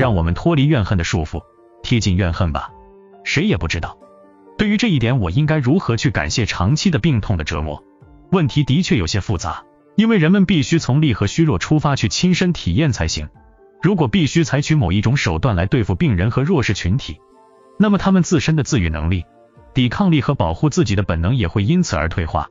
[0.00, 1.42] 让我们脱离怨恨的束缚，
[1.82, 2.70] 贴近怨恨吧。
[3.22, 3.98] 谁也不知道。
[4.56, 7.84] 对于这一点，我应该如何去感谢长期的病痛的折磨？
[8.30, 9.62] 问题的确有些复杂，
[9.96, 13.28] 因为人们必须从利和虚弱出发去亲身体验才行。
[13.82, 17.20] 如果必须采取某一种手段来对付病人和弱势群体，
[17.78, 19.26] 那么他们自身的自愈能力、
[19.74, 22.48] 抵抗力和保护自己的本能也会因此而退化。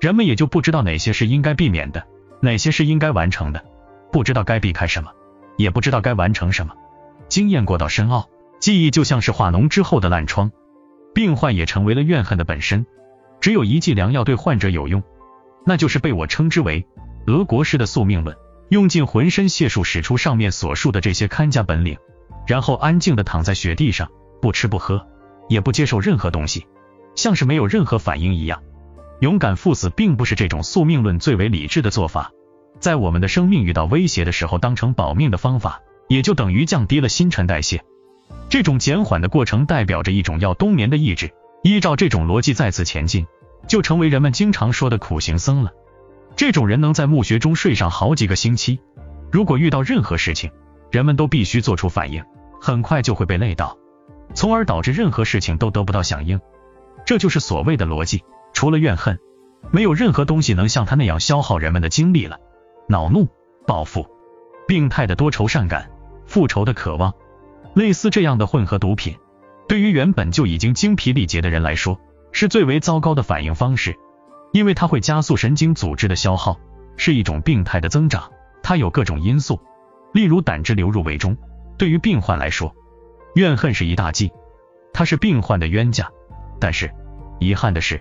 [0.00, 2.06] 人们也就不知道哪些是应该避免的，
[2.40, 3.62] 哪些是应该完成的，
[4.10, 5.10] 不知道该避开什么，
[5.56, 6.74] 也不知道该完成什么。
[7.28, 8.28] 经验过到深奥，
[8.60, 10.50] 记忆就像是化脓之后的烂疮。
[11.14, 12.86] 病患也成为了怨恨的本身。
[13.40, 15.02] 只有一剂良药对患者有用，
[15.64, 16.86] 那就是被我称之为
[17.26, 18.36] 俄国式的宿命论。
[18.68, 21.96] 用尽浑身解数使出上面所述的这些看家本领，
[22.48, 24.10] 然后安静的躺在雪地上，
[24.42, 25.06] 不吃不喝，
[25.48, 26.66] 也不接受任何东西，
[27.14, 28.60] 像是没有任何反应一样。
[29.20, 32.32] 勇敢赴死并不是这种宿命论最为理智的做法。
[32.80, 37.84] 在我们的生命遇到威胁的时候，当成保命的方法，也就等于降低了新陈代谢。
[38.48, 41.32] 这种减缓的过程代表着一种要冬眠的意志。
[41.62, 43.26] 依照这种逻辑再次前进，
[43.66, 45.72] 就成为人们经常说的苦行僧了。
[46.36, 48.78] 这种人能在墓穴中睡上好几个星期。
[49.32, 50.52] 如果遇到任何事情，
[50.92, 52.22] 人们都必须做出反应，
[52.60, 53.76] 很快就会被累倒，
[54.32, 56.40] 从而导致任何事情都得不到响应。
[57.04, 58.22] 这就是所谓的逻辑。
[58.52, 59.18] 除了怨恨，
[59.72, 62.38] 没有任何东西能像他那样消耗人们的精力了。
[62.88, 63.26] 恼怒、
[63.66, 64.06] 报复、
[64.68, 65.90] 病态的多愁善感、
[66.26, 67.14] 复仇的渴望。
[67.74, 69.16] 类似这样的混合毒品，
[69.68, 72.00] 对于原本就已经精疲力竭的人来说，
[72.32, 73.96] 是最为糟糕的反应方式，
[74.52, 76.58] 因为它会加速神经组织的消耗，
[76.96, 78.30] 是一种病态的增长。
[78.62, 79.60] 它有各种因素，
[80.12, 81.36] 例如胆汁流入胃中。
[81.78, 82.74] 对于病患来说，
[83.34, 84.32] 怨恨是一大忌，
[84.92, 86.10] 它是病患的冤家。
[86.58, 86.90] 但是
[87.38, 88.00] 遗憾的是，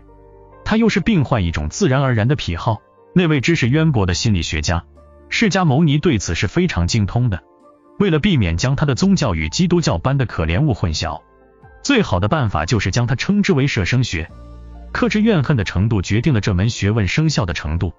[0.63, 2.79] 它又是病患一种自然而然的癖好。
[3.13, 4.85] 那位知识渊博的心理学家
[5.29, 7.43] 释迦牟尼对此是非常精通的。
[7.99, 11.21] 为了避免将他的宗教与基督教般的可怜物混淆，
[11.81, 14.29] 最好的办法就是将它称之为舍生学。
[14.91, 17.93] 克制怨恨的程度决定了这门学问生效的程度。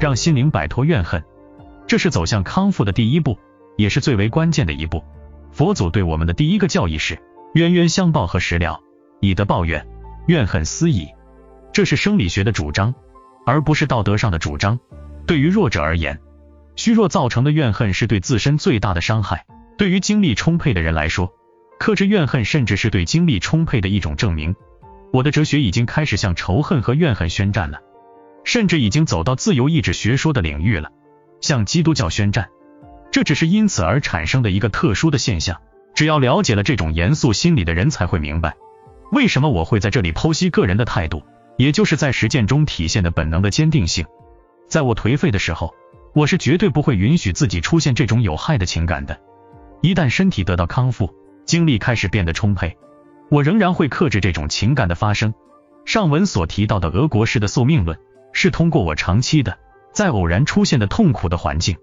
[0.00, 1.22] 让心灵摆脱怨恨，
[1.86, 3.38] 这是走向康复的第一步，
[3.76, 5.02] 也是最为关键的一步。
[5.52, 7.18] 佛祖对我们的第一个教义是
[7.54, 8.80] 冤冤相报何时了，
[9.20, 9.86] 以德报怨，
[10.26, 11.08] 怨恨思矣。
[11.72, 12.94] 这是生理学的主张，
[13.46, 14.78] 而不是道德上的主张。
[15.26, 16.20] 对于弱者而言，
[16.76, 19.46] 虚弱造成的怨恨是对自身最大的伤害。
[19.76, 21.32] 对于精力充沛的人来说，
[21.78, 24.54] 克制怨恨甚至是对精力充沛的一种证明。
[25.12, 27.80] 我的哲学已经开始向仇恨和怨恨宣战了，
[28.44, 30.90] 甚至已经走到自由意志学说的领域了，
[31.40, 32.48] 向基督教宣战。
[33.10, 35.60] 这只是因此而产生的一个特殊的现象。
[35.94, 38.56] 只要了解了这种严肃心理的人才会明白，
[39.12, 41.22] 为什么我会在这里剖析个人的态度，
[41.56, 44.04] 也就是在实践中体现的本能的坚定性。
[44.68, 45.74] 在我颓废的时候。
[46.14, 49.20] 我是绝对不会允许自己出现这种有害的情感的。
[49.82, 51.12] 一旦身体得到康复，
[51.44, 52.76] 精力开始变得充沛，
[53.30, 55.34] 我仍然会克制这种情感的发生。
[55.84, 57.98] 上文所提到的俄国式的宿命论，
[58.32, 59.58] 是通过我长期的
[59.92, 61.76] 在偶然出现的痛苦的环境、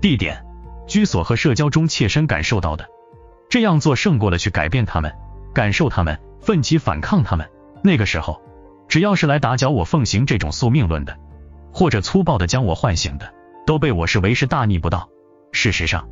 [0.00, 0.44] 地点、
[0.86, 2.86] 居所和社交中切身感受到的。
[3.50, 5.12] 这样做胜过了去改变他们、
[5.52, 7.50] 感受他们、奋起反抗他们。
[7.82, 8.40] 那个时候，
[8.88, 11.18] 只要是来打搅我奉行这种宿命论的，
[11.72, 13.34] 或者粗暴的将我唤醒的。
[13.66, 15.08] 都被我视为是大逆不道。
[15.52, 16.08] 事实上，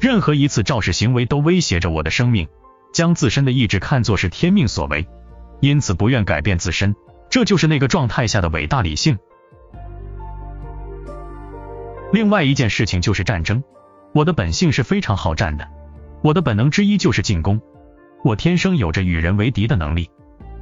[0.00, 2.48] 任何一次肇事行为都威胁着我的生命，
[2.92, 5.06] 将自身的意志看作是天命所为，
[5.60, 6.94] 因此不愿改变自身。
[7.28, 9.18] 这就是那个状态下的伟大理性。
[12.12, 13.62] 另外一件事情就是战争。
[14.12, 15.68] 我的本性是非常好战的，
[16.22, 17.60] 我的本能之一就是进攻。
[18.24, 20.08] 我天生有着与人为敌的能力，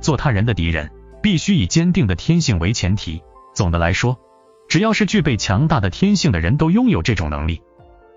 [0.00, 0.90] 做他人的敌人
[1.22, 3.22] 必须以坚定的天性为前提。
[3.54, 4.18] 总的来说。
[4.68, 7.62] 只要是具备强大的天性的人都拥有这种能力，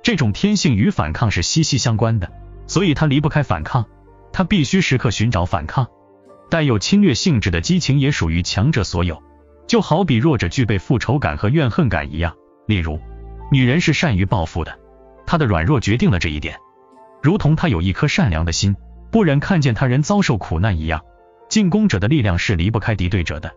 [0.02, 2.32] 这种天性与反抗是息息相关的，
[2.66, 3.86] 所以他离不开反抗，
[4.34, 5.88] 他必须时刻寻找反抗。
[6.50, 9.22] 带有侵略性质的激情也属于强者所有，
[9.68, 12.34] 就好比弱者具备复仇感和怨恨感一样。
[12.68, 13.00] 例如，
[13.52, 14.80] 女人是善于报复的，
[15.26, 16.58] 她的软弱决定了这一点，
[17.22, 18.76] 如同她有一颗善良的心，
[19.12, 21.02] 不忍看见他人遭受苦难一样。
[21.50, 23.54] 进攻者的力量是离不开敌对者的。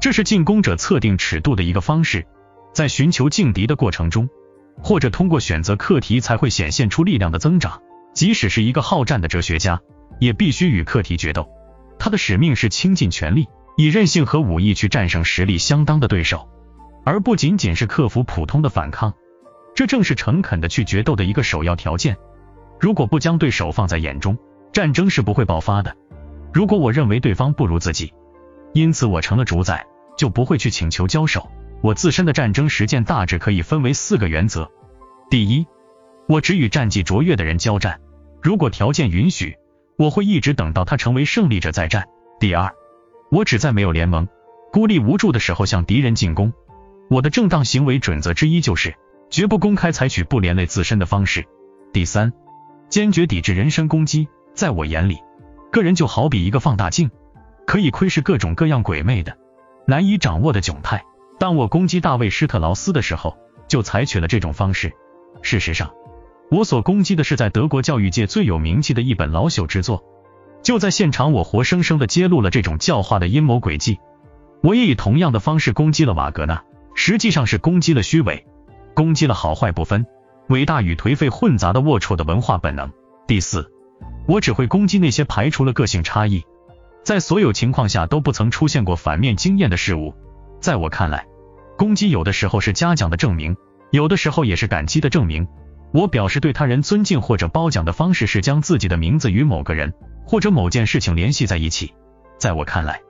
[0.00, 2.26] 这是进攻者测定尺度的一个方式，
[2.72, 4.28] 在寻求劲敌的过程中，
[4.82, 7.82] 或者通过选择课题才会显现出力量的增长。
[8.14, 9.80] 即使是一个好战的哲学家，
[10.18, 11.48] 也必须与课题决斗。
[11.98, 16.48] 他的使命是倾尽全力，以韧性和武艺去战胜实力相当的对手，
[17.04, 19.12] 而不仅仅是克服普通的反抗。
[19.74, 22.16] 这正是诚恳的去决斗的一个首要条件。
[22.80, 24.36] 如果不将对手放在眼中，
[24.72, 25.94] 战争是不会爆发的。
[26.52, 28.12] 如果我认为对方不如自己，
[28.72, 29.86] 因此我成了主宰。
[30.20, 31.50] 就不会去请求交手。
[31.80, 34.70] 我自身的战争实践大致可以分为四个原则：
[35.30, 35.66] 第一，
[36.28, 37.98] 我只与战绩卓越的人交战，
[38.42, 39.56] 如果条件允许，
[39.96, 42.06] 我会一直等到他成为胜利者再战。
[42.38, 42.70] 第二，
[43.30, 44.28] 我只在没有联盟、
[44.70, 46.52] 孤立无助的时候向敌人进攻。
[47.08, 48.94] 我的正当行为准则之一就是
[49.30, 51.46] 绝不公开采取不连累自身的方式。
[51.94, 52.30] 第三，
[52.90, 54.28] 坚决抵制人身攻击。
[54.52, 55.16] 在我眼里，
[55.72, 57.10] 个人就好比一个放大镜，
[57.66, 59.38] 可以窥视各种各样鬼魅的、
[59.90, 61.04] 难以掌握的窘态。
[61.40, 64.92] 当我攻击大卫施特劳斯的时候，就采取了这种方式。
[65.42, 65.90] 事实上，
[66.48, 70.04] 我所攻击的是在德国教育界最有名气的一本老朽之作。
[70.62, 73.98] 就在现场，我活生生的揭露了这种教化的阴谋诡计。
[74.62, 76.62] 我也以同样的方式攻击了瓦格纳，
[76.94, 78.46] 实际上是攻击了虚伪，
[78.94, 80.06] 攻击了好坏不分、
[80.50, 82.92] 伟大与颓废混杂的龌龊的文化本能。
[83.26, 83.72] 第四，
[84.28, 86.44] 我只会攻击那些排除了个性差异，
[87.02, 90.14] 在所有情况下都不曾出现过反面经验的事物。
[90.60, 91.26] 在我看来，
[91.76, 93.56] 攻击有的时候是嘉奖的证明，
[93.90, 95.46] 有的时候也是感激的证明。
[95.92, 99.92] 我表示对他人尊敬或者褒奖的方式是将自己的名字与某个人
[100.24, 101.92] 或者某件事情联系在一起。
[102.38, 103.00] 在我看来，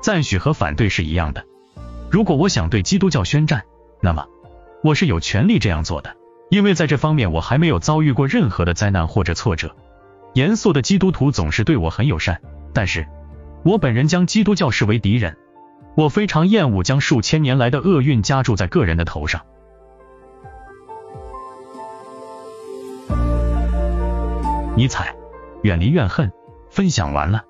[0.00, 1.44] 赞许和反对是一样的。
[2.10, 3.64] 如果我想对基督教宣战，
[4.00, 4.26] 那么
[4.82, 6.16] 我是有权利这样做的，
[6.48, 9.76] 因为在这方面我还没有遭遇过任何的灾难或者挫折。
[10.34, 12.40] 严肃的基督徒总是对我很友善，
[12.72, 13.06] 但是
[13.64, 15.36] 我本人将基督教视为敌人。
[15.94, 19.42] 我非常厌恶将数千年来的厄运加注在个人的头上。
[24.74, 25.14] 尼采，
[25.62, 26.32] 远离怨恨。
[26.70, 27.44] 分享完了。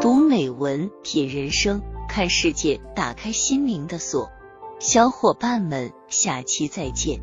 [0.00, 4.30] 读美文，品人生，看世界，打开心灵的锁。
[4.82, 7.20] 小伙伴们，下期再见。